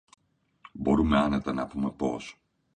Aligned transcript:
μπορούμε 0.73 1.17
άνετα 1.17 1.53
να 1.53 1.67
πούμε 1.67 1.91
πως: 1.91 2.39